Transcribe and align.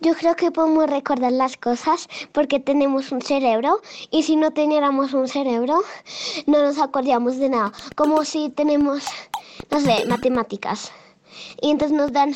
Yo 0.00 0.14
creo 0.14 0.36
que 0.36 0.50
podemos 0.50 0.88
recordar 0.88 1.32
las 1.32 1.56
cosas 1.56 2.08
porque 2.32 2.60
tenemos 2.60 3.12
un 3.12 3.22
cerebro 3.22 3.80
y 4.10 4.24
si 4.24 4.36
no 4.36 4.50
teniéramos 4.50 5.14
un 5.14 5.26
cerebro 5.26 5.82
no 6.46 6.62
nos 6.62 6.78
acordaríamos 6.78 7.38
de 7.38 7.48
nada. 7.48 7.72
Como 7.94 8.24
si 8.24 8.50
tenemos, 8.50 9.04
no 9.70 9.80
sé, 9.80 10.04
matemáticas. 10.06 10.92
Y 11.62 11.70
entonces 11.70 11.96
nos 11.96 12.12
dan, 12.12 12.34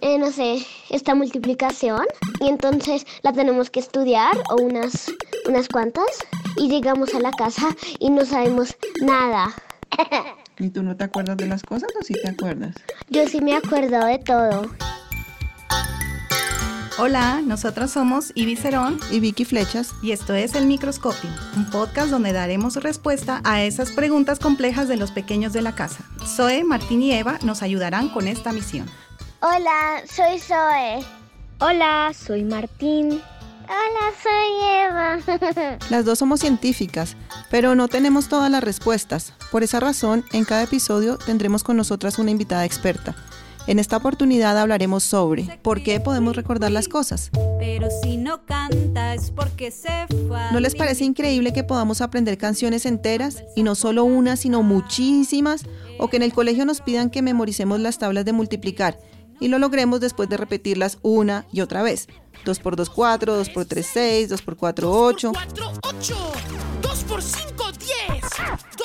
eh, 0.00 0.18
no 0.18 0.32
sé, 0.32 0.64
esta 0.88 1.14
multiplicación 1.14 2.06
y 2.40 2.48
entonces 2.48 3.06
la 3.22 3.32
tenemos 3.32 3.70
que 3.70 3.80
estudiar 3.80 4.36
o 4.50 4.56
unas, 4.62 5.12
unas 5.46 5.68
cuantas 5.68 6.06
y 6.56 6.68
llegamos 6.68 7.14
a 7.14 7.20
la 7.20 7.30
casa 7.32 7.68
y 7.98 8.10
no 8.10 8.24
sabemos 8.24 8.76
nada. 9.02 9.54
¿Y 10.58 10.70
tú 10.70 10.82
no 10.82 10.96
te 10.96 11.04
acuerdas 11.04 11.36
de 11.36 11.46
las 11.46 11.62
cosas 11.62 11.90
o 11.98 12.04
sí 12.04 12.14
te 12.14 12.28
acuerdas? 12.28 12.74
Yo 13.08 13.26
sí 13.28 13.40
me 13.40 13.56
acuerdo 13.56 14.04
de 14.04 14.18
todo. 14.18 14.62
Hola, 17.02 17.40
nosotros 17.42 17.90
somos 17.92 18.30
Ivy 18.34 18.56
Cerón 18.56 19.00
y 19.10 19.20
Vicky 19.20 19.46
Flechas 19.46 19.94
y 20.02 20.12
esto 20.12 20.34
es 20.34 20.54
El 20.54 20.66
Microscopio, 20.66 21.30
un 21.56 21.64
podcast 21.70 22.10
donde 22.10 22.34
daremos 22.34 22.76
respuesta 22.76 23.40
a 23.42 23.62
esas 23.62 23.90
preguntas 23.92 24.38
complejas 24.38 24.86
de 24.86 24.98
los 24.98 25.10
pequeños 25.10 25.54
de 25.54 25.62
la 25.62 25.74
casa. 25.74 26.04
Zoe, 26.26 26.62
Martín 26.62 27.00
y 27.00 27.12
Eva 27.12 27.38
nos 27.42 27.62
ayudarán 27.62 28.10
con 28.10 28.28
esta 28.28 28.52
misión. 28.52 28.86
Hola, 29.40 30.02
soy 30.14 30.38
Zoe. 30.40 31.02
Hola, 31.60 32.12
soy 32.12 32.44
Martín. 32.44 33.22
Hola, 33.64 34.12
soy 34.22 35.38
Eva. 35.40 35.78
Las 35.88 36.04
dos 36.04 36.18
somos 36.18 36.40
científicas, 36.40 37.16
pero 37.50 37.74
no 37.74 37.88
tenemos 37.88 38.28
todas 38.28 38.50
las 38.50 38.62
respuestas. 38.62 39.32
Por 39.50 39.62
esa 39.62 39.80
razón, 39.80 40.26
en 40.32 40.44
cada 40.44 40.64
episodio 40.64 41.16
tendremos 41.16 41.64
con 41.64 41.78
nosotras 41.78 42.18
una 42.18 42.30
invitada 42.30 42.66
experta. 42.66 43.16
En 43.70 43.78
esta 43.78 43.98
oportunidad 43.98 44.58
hablaremos 44.58 45.04
sobre 45.04 45.44
por 45.62 45.84
qué 45.84 46.00
podemos 46.00 46.34
recordar 46.34 46.72
las 46.72 46.88
cosas. 46.88 47.30
Pero 47.60 47.86
si 48.02 48.16
no 48.16 48.44
canta 48.44 49.14
es 49.14 49.30
porque 49.30 49.70
se 49.70 50.08
fue. 50.26 50.40
¿No 50.50 50.58
les 50.58 50.74
parece 50.74 51.04
increíble 51.04 51.52
que 51.52 51.62
podamos 51.62 52.00
aprender 52.00 52.36
canciones 52.36 52.84
enteras 52.84 53.44
y 53.54 53.62
no 53.62 53.76
solo 53.76 54.02
una, 54.02 54.34
sino 54.34 54.64
muchísimas? 54.64 55.62
O 56.00 56.08
que 56.08 56.16
en 56.16 56.24
el 56.24 56.32
colegio 56.32 56.66
nos 56.66 56.80
pidan 56.80 57.10
que 57.10 57.22
memoricemos 57.22 57.78
las 57.78 58.00
tablas 58.00 58.24
de 58.24 58.32
multiplicar 58.32 58.98
y 59.38 59.46
lo 59.46 59.60
logremos 59.60 60.00
después 60.00 60.28
de 60.28 60.36
repetirlas 60.36 60.98
una 61.02 61.46
y 61.52 61.60
otra 61.60 61.84
vez. 61.84 62.08
2 62.44 62.58
por 62.58 62.74
2, 62.74 62.90
4, 62.90 63.36
2 63.36 63.50
por 63.50 63.66
3, 63.66 63.86
6, 63.86 64.28
2 64.30 64.42
por 64.42 64.56
4, 64.56 64.90
8. 64.90 65.32
4, 65.32 65.72
8. 65.84 66.16
2 67.10 67.16
por 67.16 67.22
5, 67.22 67.64
10. 67.72 68.24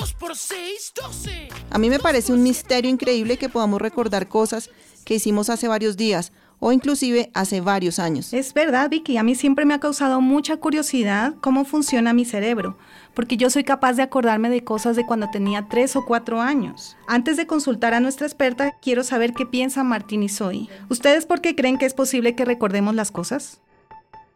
2 0.00 0.14
por 0.14 0.34
6, 0.34 0.92
12. 1.00 1.48
A 1.70 1.78
mí 1.78 1.88
me 1.88 2.00
parece 2.00 2.32
un 2.32 2.42
misterio 2.42 2.90
increíble 2.90 3.36
que 3.36 3.48
podamos 3.48 3.80
recordar 3.80 4.26
cosas 4.26 4.68
que 5.04 5.14
hicimos 5.14 5.48
hace 5.48 5.68
varios 5.68 5.96
días 5.96 6.32
o 6.58 6.72
inclusive 6.72 7.30
hace 7.34 7.60
varios 7.60 8.00
años. 8.00 8.32
Es 8.32 8.52
verdad, 8.52 8.90
Vicky, 8.90 9.16
a 9.16 9.22
mí 9.22 9.36
siempre 9.36 9.64
me 9.64 9.74
ha 9.74 9.78
causado 9.78 10.20
mucha 10.20 10.56
curiosidad 10.56 11.34
cómo 11.40 11.64
funciona 11.64 12.12
mi 12.12 12.24
cerebro, 12.24 12.76
porque 13.14 13.36
yo 13.36 13.48
soy 13.48 13.62
capaz 13.62 13.92
de 13.92 14.02
acordarme 14.02 14.50
de 14.50 14.64
cosas 14.64 14.96
de 14.96 15.06
cuando 15.06 15.30
tenía 15.30 15.68
tres 15.68 15.94
o 15.94 16.04
cuatro 16.04 16.40
años. 16.40 16.96
Antes 17.06 17.36
de 17.36 17.46
consultar 17.46 17.94
a 17.94 18.00
nuestra 18.00 18.26
experta, 18.26 18.76
quiero 18.82 19.04
saber 19.04 19.34
qué 19.34 19.46
piensa 19.46 19.84
Martín 19.84 20.24
y 20.24 20.28
Zoe. 20.28 20.68
¿Ustedes 20.88 21.26
por 21.26 21.40
qué 21.40 21.54
creen 21.54 21.78
que 21.78 21.86
es 21.86 21.94
posible 21.94 22.34
que 22.34 22.44
recordemos 22.44 22.96
las 22.96 23.12
cosas? 23.12 23.60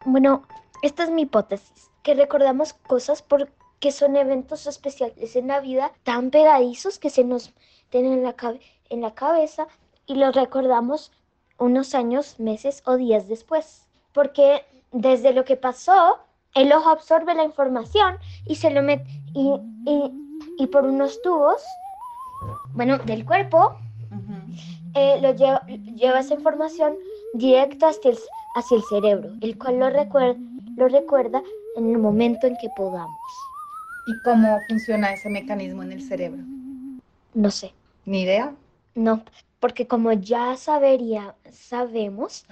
Bueno, 0.04 0.44
esta 0.80 1.02
es 1.02 1.10
mi 1.10 1.22
hipótesis, 1.22 1.90
que 2.04 2.14
recordamos 2.14 2.74
cosas 2.74 3.22
porque 3.80 3.92
son 3.92 4.14
eventos 4.16 4.66
especiales 4.66 5.36
en 5.36 5.48
la 5.48 5.58
vida 5.58 5.90
tan 6.02 6.30
pegadizos 6.30 6.98
que 6.98 7.08
se 7.08 7.24
nos 7.24 7.54
tienen 7.88 8.12
en 8.12 8.22
la, 8.24 8.34
en 8.90 9.00
la 9.00 9.14
cabeza 9.14 9.68
y 10.06 10.16
los 10.16 10.34
recordamos 10.34 11.12
unos 11.56 11.94
años, 11.94 12.38
meses 12.38 12.82
o 12.84 12.98
días 12.98 13.26
después. 13.26 13.88
Porque 14.12 14.66
desde 14.92 15.32
lo 15.32 15.46
que 15.46 15.56
pasó, 15.56 16.18
el 16.54 16.70
ojo 16.74 16.90
absorbe 16.90 17.34
la 17.34 17.44
información 17.44 18.18
y 18.44 18.56
se 18.56 18.68
lo 18.70 18.82
mete 18.82 19.06
y, 19.32 19.50
y, 20.58 20.66
por 20.66 20.84
unos 20.84 21.22
tubos, 21.22 21.62
bueno, 22.74 22.98
del 22.98 23.24
cuerpo, 23.24 23.76
eh, 24.94 25.18
lo 25.22 25.34
lleva, 25.34 25.64
lleva, 25.66 26.20
esa 26.20 26.34
información 26.34 26.96
directo 27.32 27.86
hacia 27.86 28.10
el, 28.10 28.18
hacia 28.56 28.76
el 28.76 28.82
cerebro, 28.90 29.30
el 29.40 29.56
cual 29.56 29.78
lo 29.78 29.88
recuerda, 29.88 30.38
lo 30.76 30.86
recuerda 30.88 31.42
en 31.76 31.92
el 31.92 31.98
momento 31.98 32.46
en 32.46 32.58
que 32.58 32.68
podamos. 32.76 33.16
¿Y 34.06 34.18
cómo 34.22 34.60
funciona 34.68 35.12
ese 35.12 35.28
mecanismo 35.28 35.82
en 35.82 35.92
el 35.92 36.02
cerebro? 36.02 36.42
No 37.34 37.50
sé. 37.50 37.74
¿Ni 38.04 38.22
idea? 38.22 38.54
No, 38.94 39.24
porque 39.60 39.86
como 39.86 40.12
ya 40.12 40.56
sabería, 40.56 41.34
sabemos, 41.52 42.46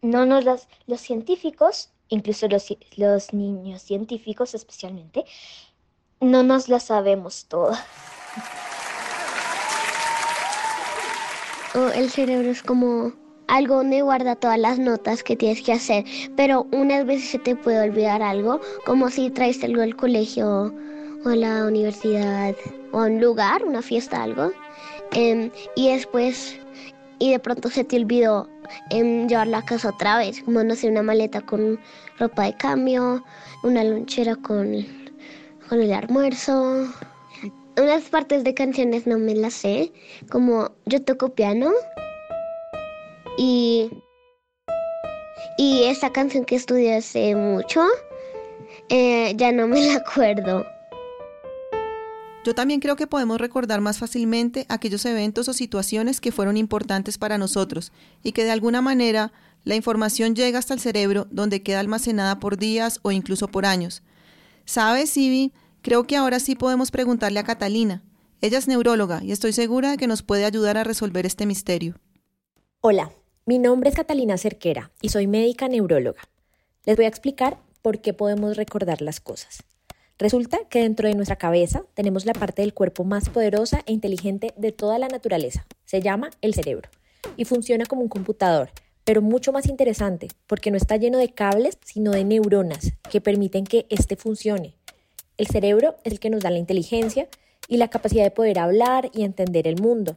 no 0.00 0.26
nos 0.26 0.44
las, 0.44 0.68
los 0.86 1.00
científicos, 1.00 1.90
incluso 2.08 2.48
los, 2.48 2.74
los 2.96 3.32
niños 3.34 3.82
científicos 3.82 4.54
especialmente, 4.54 5.24
no 6.20 6.42
nos 6.42 6.68
las 6.68 6.84
sabemos 6.84 7.46
todas. 7.46 7.84
Oh, 11.74 11.88
el 11.88 12.08
cerebro 12.10 12.50
es 12.50 12.62
como 12.62 13.12
algo 13.48 13.76
donde 13.76 14.02
guarda 14.02 14.36
todas 14.36 14.58
las 14.58 14.78
notas 14.78 15.22
que 15.22 15.36
tienes 15.36 15.62
que 15.62 15.72
hacer, 15.72 16.04
pero 16.36 16.66
unas 16.72 17.06
veces 17.06 17.30
se 17.30 17.38
te 17.38 17.56
puede 17.56 17.80
olvidar 17.80 18.22
algo, 18.22 18.60
como 18.86 19.10
si 19.10 19.30
traes 19.30 19.62
algo 19.62 19.82
al 19.82 19.96
colegio 19.96 20.74
o 21.24 21.28
a 21.28 21.36
la 21.36 21.64
universidad 21.64 22.54
o 22.92 23.00
a 23.00 23.06
un 23.06 23.20
lugar, 23.20 23.64
una 23.64 23.82
fiesta, 23.82 24.22
algo 24.22 24.52
Em, 25.14 25.50
y 25.76 25.92
después, 25.92 26.58
y 27.20 27.30
de 27.30 27.38
pronto 27.38 27.70
se 27.70 27.84
te 27.84 27.96
olvidó 27.96 28.48
em, 28.90 29.28
llevarla 29.28 29.58
a 29.58 29.64
casa 29.64 29.90
otra 29.90 30.18
vez, 30.18 30.42
como 30.42 30.64
no 30.64 30.74
sé, 30.74 30.88
una 30.88 31.02
maleta 31.02 31.40
con 31.40 31.78
ropa 32.18 32.46
de 32.46 32.56
cambio, 32.56 33.24
una 33.62 33.84
lonchera 33.84 34.34
con, 34.34 34.84
con 35.68 35.80
el 35.80 35.92
almuerzo. 35.92 36.88
Unas 37.76 38.04
partes 38.04 38.42
de 38.42 38.54
canciones 38.54 39.06
no 39.06 39.18
me 39.18 39.34
las 39.34 39.54
sé, 39.54 39.92
como 40.30 40.72
yo 40.86 41.02
toco 41.02 41.34
piano 41.34 41.70
y, 43.36 43.90
y 45.58 45.84
esa 45.84 46.10
canción 46.10 46.44
que 46.44 46.56
estudié 46.56 46.96
hace 46.96 47.34
mucho, 47.34 47.82
eh, 48.88 49.34
ya 49.36 49.52
no 49.52 49.66
me 49.66 49.80
la 49.86 49.96
acuerdo. 49.96 50.64
Yo 52.44 52.54
también 52.54 52.80
creo 52.80 52.94
que 52.94 53.06
podemos 53.06 53.40
recordar 53.40 53.80
más 53.80 53.98
fácilmente 53.98 54.66
aquellos 54.68 55.06
eventos 55.06 55.48
o 55.48 55.54
situaciones 55.54 56.20
que 56.20 56.30
fueron 56.30 56.58
importantes 56.58 57.16
para 57.16 57.38
nosotros 57.38 57.90
y 58.22 58.32
que 58.32 58.44
de 58.44 58.50
alguna 58.50 58.82
manera 58.82 59.32
la 59.64 59.76
información 59.76 60.34
llega 60.34 60.58
hasta 60.58 60.74
el 60.74 60.80
cerebro 60.80 61.26
donde 61.30 61.62
queda 61.62 61.80
almacenada 61.80 62.40
por 62.40 62.58
días 62.58 63.00
o 63.00 63.12
incluso 63.12 63.48
por 63.48 63.64
años. 63.64 64.02
¿Sabes, 64.66 65.16
Ivy? 65.16 65.54
Creo 65.80 66.06
que 66.06 66.16
ahora 66.16 66.38
sí 66.38 66.54
podemos 66.54 66.90
preguntarle 66.90 67.40
a 67.40 67.44
Catalina. 67.44 68.02
Ella 68.42 68.58
es 68.58 68.68
neuróloga 68.68 69.24
y 69.24 69.32
estoy 69.32 69.54
segura 69.54 69.90
de 69.90 69.96
que 69.96 70.06
nos 70.06 70.22
puede 70.22 70.44
ayudar 70.44 70.76
a 70.76 70.84
resolver 70.84 71.24
este 71.24 71.46
misterio. 71.46 71.94
Hola, 72.82 73.10
mi 73.46 73.58
nombre 73.58 73.90
es 73.90 73.96
Catalina 73.96 74.38
Cerquera 74.38 74.90
y 75.02 75.10
soy 75.10 75.26
médica 75.26 75.68
neuróloga. 75.68 76.22
Les 76.86 76.96
voy 76.96 77.04
a 77.04 77.08
explicar 77.08 77.58
por 77.82 78.00
qué 78.00 78.14
podemos 78.14 78.56
recordar 78.56 79.02
las 79.02 79.20
cosas. 79.20 79.64
Resulta 80.18 80.60
que 80.70 80.80
dentro 80.80 81.08
de 81.08 81.14
nuestra 81.14 81.36
cabeza 81.36 81.84
tenemos 81.92 82.24
la 82.24 82.32
parte 82.32 82.62
del 82.62 82.72
cuerpo 82.72 83.04
más 83.04 83.28
poderosa 83.28 83.82
e 83.84 83.92
inteligente 83.92 84.54
de 84.56 84.72
toda 84.72 84.98
la 84.98 85.08
naturaleza. 85.08 85.66
Se 85.84 86.00
llama 86.00 86.30
el 86.40 86.54
cerebro 86.54 86.88
y 87.36 87.44
funciona 87.44 87.84
como 87.84 88.00
un 88.00 88.08
computador, 88.08 88.70
pero 89.04 89.20
mucho 89.20 89.52
más 89.52 89.66
interesante 89.66 90.28
porque 90.46 90.70
no 90.70 90.78
está 90.78 90.96
lleno 90.96 91.18
de 91.18 91.28
cables, 91.28 91.76
sino 91.84 92.12
de 92.12 92.24
neuronas 92.24 92.92
que 93.10 93.20
permiten 93.20 93.64
que 93.64 93.84
éste 93.90 94.16
funcione. 94.16 94.74
El 95.36 95.48
cerebro 95.48 95.96
es 96.04 96.14
el 96.14 96.20
que 96.20 96.30
nos 96.30 96.42
da 96.42 96.50
la 96.50 96.58
inteligencia 96.58 97.28
y 97.68 97.76
la 97.76 97.88
capacidad 97.88 98.24
de 98.24 98.30
poder 98.30 98.58
hablar 98.58 99.10
y 99.12 99.22
entender 99.22 99.68
el 99.68 99.82
mundo. 99.82 100.16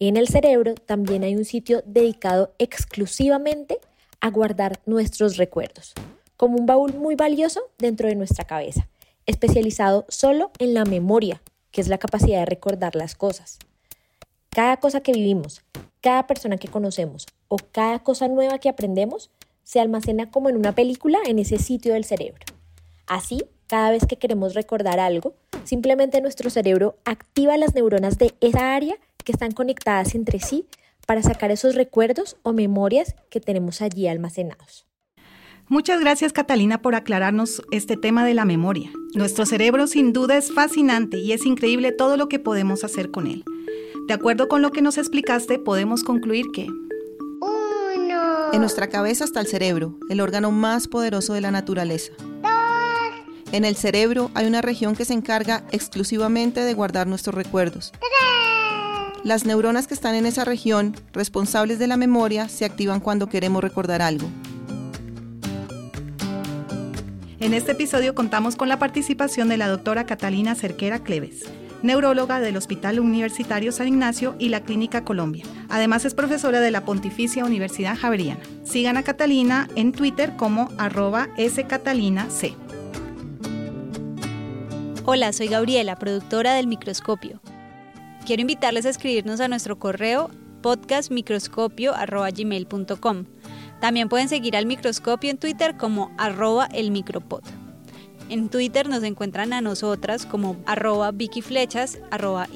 En 0.00 0.16
el 0.16 0.26
cerebro 0.26 0.74
también 0.74 1.22
hay 1.22 1.36
un 1.36 1.44
sitio 1.44 1.82
dedicado 1.86 2.52
exclusivamente 2.58 3.78
a 4.20 4.30
guardar 4.30 4.80
nuestros 4.84 5.36
recuerdos, 5.36 5.94
como 6.36 6.56
un 6.56 6.66
baúl 6.66 6.94
muy 6.94 7.14
valioso 7.14 7.60
dentro 7.78 8.08
de 8.08 8.16
nuestra 8.16 8.44
cabeza 8.44 8.88
especializado 9.30 10.06
solo 10.08 10.50
en 10.58 10.74
la 10.74 10.84
memoria, 10.84 11.40
que 11.70 11.80
es 11.80 11.88
la 11.88 11.98
capacidad 11.98 12.40
de 12.40 12.46
recordar 12.46 12.96
las 12.96 13.14
cosas. 13.14 13.58
Cada 14.50 14.78
cosa 14.78 15.02
que 15.02 15.12
vivimos, 15.12 15.62
cada 16.00 16.26
persona 16.26 16.56
que 16.56 16.68
conocemos 16.68 17.26
o 17.48 17.56
cada 17.56 18.00
cosa 18.00 18.26
nueva 18.26 18.58
que 18.58 18.68
aprendemos 18.68 19.30
se 19.62 19.78
almacena 19.78 20.30
como 20.30 20.48
en 20.48 20.56
una 20.56 20.74
película 20.74 21.18
en 21.26 21.38
ese 21.38 21.58
sitio 21.58 21.94
del 21.94 22.04
cerebro. 22.04 22.44
Así, 23.06 23.44
cada 23.68 23.92
vez 23.92 24.04
que 24.06 24.16
queremos 24.16 24.54
recordar 24.54 24.98
algo, 24.98 25.34
simplemente 25.62 26.20
nuestro 26.20 26.50
cerebro 26.50 26.96
activa 27.04 27.56
las 27.56 27.74
neuronas 27.74 28.18
de 28.18 28.34
esa 28.40 28.74
área 28.74 28.96
que 29.22 29.32
están 29.32 29.52
conectadas 29.52 30.14
entre 30.14 30.40
sí 30.40 30.66
para 31.06 31.22
sacar 31.22 31.50
esos 31.50 31.74
recuerdos 31.74 32.36
o 32.42 32.52
memorias 32.52 33.14
que 33.30 33.40
tenemos 33.40 33.82
allí 33.82 34.06
almacenados. 34.08 34.86
Muchas 35.68 36.00
gracias 36.00 36.32
Catalina 36.32 36.82
por 36.82 36.96
aclararnos 36.96 37.62
este 37.70 37.96
tema 37.96 38.24
de 38.24 38.34
la 38.34 38.44
memoria. 38.44 38.90
Nuestro 39.14 39.46
cerebro 39.46 39.86
sin 39.86 40.12
duda 40.12 40.36
es 40.36 40.52
fascinante 40.52 41.18
y 41.18 41.32
es 41.32 41.46
increíble 41.46 41.92
todo 41.92 42.16
lo 42.16 42.28
que 42.28 42.40
podemos 42.40 42.82
hacer 42.82 43.12
con 43.12 43.28
él. 43.28 43.44
De 44.08 44.14
acuerdo 44.14 44.48
con 44.48 44.62
lo 44.62 44.72
que 44.72 44.82
nos 44.82 44.98
explicaste, 44.98 45.60
podemos 45.60 46.02
concluir 46.02 46.46
que... 46.52 46.66
Uno, 47.40 48.52
En 48.52 48.60
nuestra 48.60 48.88
cabeza 48.88 49.24
está 49.24 49.38
el 49.38 49.46
cerebro, 49.46 49.96
el 50.08 50.20
órgano 50.20 50.50
más 50.50 50.88
poderoso 50.88 51.34
de 51.34 51.40
la 51.40 51.52
naturaleza. 51.52 52.12
En 53.52 53.64
el 53.64 53.76
cerebro 53.76 54.30
hay 54.34 54.46
una 54.46 54.62
región 54.62 54.96
que 54.96 55.04
se 55.04 55.12
encarga 55.12 55.64
exclusivamente 55.70 56.60
de 56.60 56.74
guardar 56.74 57.06
nuestros 57.06 57.34
recuerdos. 57.34 57.92
Las 59.22 59.44
neuronas 59.44 59.86
que 59.86 59.92
están 59.92 60.14
en 60.14 60.24
esa 60.24 60.46
región, 60.46 60.96
responsables 61.12 61.78
de 61.78 61.86
la 61.86 61.98
memoria, 61.98 62.48
se 62.48 62.64
activan 62.64 63.00
cuando 63.00 63.28
queremos 63.28 63.62
recordar 63.62 64.00
algo. 64.00 64.26
En 67.38 67.52
este 67.52 67.72
episodio 67.72 68.14
contamos 68.14 68.56
con 68.56 68.70
la 68.70 68.78
participación 68.78 69.50
de 69.50 69.58
la 69.58 69.68
doctora 69.68 70.06
Catalina 70.06 70.54
Cerquera 70.54 71.00
Cleves, 71.00 71.44
neuróloga 71.82 72.40
del 72.40 72.56
Hospital 72.56 72.98
Universitario 72.98 73.72
San 73.72 73.88
Ignacio 73.88 74.36
y 74.38 74.48
la 74.48 74.62
Clínica 74.62 75.04
Colombia. 75.04 75.44
Además 75.68 76.06
es 76.06 76.14
profesora 76.14 76.60
de 76.60 76.70
la 76.70 76.86
Pontificia 76.86 77.44
Universidad 77.44 77.98
Javeriana. 77.98 78.40
Sigan 78.64 78.96
a 78.96 79.02
Catalina 79.02 79.68
en 79.76 79.92
Twitter 79.92 80.34
como 80.36 80.70
arroba 80.78 81.28
scatalinac. 81.38 82.30
Hola, 85.04 85.32
soy 85.34 85.48
Gabriela, 85.48 85.96
productora 85.96 86.54
del 86.54 86.66
Microscopio. 86.66 87.40
Quiero 88.26 88.42
invitarles 88.42 88.84
a 88.86 88.90
escribirnos 88.90 89.40
a 89.40 89.48
nuestro 89.48 89.78
correo 89.78 90.30
podcastmicroscopio.gmail.com. 90.62 93.24
También 93.80 94.08
pueden 94.08 94.28
seguir 94.28 94.56
al 94.56 94.66
microscopio 94.66 95.30
en 95.30 95.38
Twitter 95.38 95.76
como 95.76 96.12
arroba 96.18 96.66
el. 96.66 96.92
En 98.28 98.48
Twitter 98.48 98.88
nos 98.88 99.02
encuentran 99.02 99.52
a 99.52 99.60
nosotras 99.60 100.24
como 100.26 100.56
arroba 100.66 101.10
Vicky 101.10 101.42
Flechas, 101.42 101.98
arroba 102.10 102.46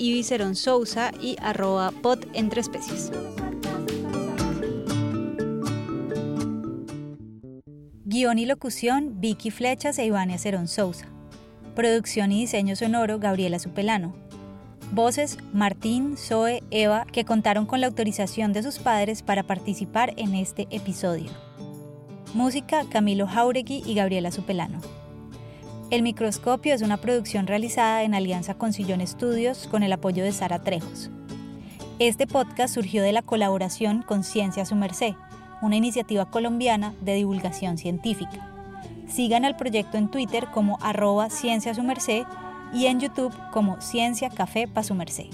Sousa 0.53 1.11
y 1.21 1.37
arroba 1.41 1.91
pod 1.91 2.21
entre 2.35 2.61
especies. 2.61 3.11
Guión 8.05 8.39
y 8.39 8.47
locución 8.47 9.21
Vicky 9.21 9.51
Flechas 9.51 9.99
e 9.99 10.05
Ivania 10.05 10.39
Cerón 10.39 10.69
Sousa. 10.69 11.09
Producción 11.75 12.31
y 12.31 12.43
diseño 12.43 12.77
sonoro 12.77 13.19
Gabriela 13.19 13.59
Supelano. 13.59 14.24
Voces 14.95 15.39
Martín, 15.53 16.17
Zoe, 16.17 16.63
Eva, 16.71 17.05
que 17.11 17.25
contaron 17.25 17.67
con 17.67 17.81
la 17.81 17.89
autorización 17.89 18.53
de 18.53 18.63
sus 18.63 18.79
padres 18.79 19.23
para 19.23 19.43
participar 19.43 20.15
en 20.17 20.37
este 20.37 20.69
episodio. 20.71 21.33
Música 22.33 22.85
Camilo 22.89 23.27
Jauregui 23.27 23.83
y 23.85 23.95
Gabriela 23.95 24.31
Supelano. 24.31 24.79
El 25.91 26.03
microscopio 26.03 26.73
es 26.73 26.83
una 26.83 26.99
producción 26.99 27.49
realizada 27.49 28.05
en 28.05 28.15
alianza 28.15 28.55
con 28.55 28.73
Sillón 28.73 29.01
Estudios 29.01 29.67
con 29.67 29.83
el 29.83 29.93
apoyo 29.93 30.23
de 30.23 30.31
Sara 30.31 30.63
Trejos. 30.63 31.11
Este 31.99 32.29
podcast 32.29 32.73
surgió 32.73 33.03
de 33.03 33.13
la 33.13 33.23
colaboración 33.23 34.03
con 34.03 34.23
Ciencia 34.23 34.65
Su 34.65 34.77
Merced, 34.77 35.15
una 35.61 35.75
iniciativa 35.75 36.31
colombiana 36.31 36.95
de 37.01 37.15
divulgación 37.15 37.79
científica. 37.79 38.49
Sigan 39.09 39.45
al 39.45 39.57
proyecto 39.57 39.99
en 39.99 40.09
Twitter 40.09 40.47
como 40.53 40.79
arroba 40.81 41.31
Ciencia 41.31 41.75
y 42.75 42.87
en 42.87 43.01
YouTube 43.01 43.35
como 43.53 43.81
Ciencia 43.81 44.29
Café 44.29 44.67
Pa 44.67 44.83
Su 44.83 44.95
Merced. 44.95 45.31